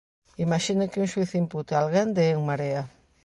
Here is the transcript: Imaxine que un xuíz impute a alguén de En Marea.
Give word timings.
Imaxine 0.45 0.89
que 0.91 1.01
un 1.03 1.07
xuíz 1.13 1.31
impute 1.41 1.71
a 1.73 1.79
alguén 1.83 2.07
de 2.15 2.23
En 2.35 2.41
Marea. 2.49 2.83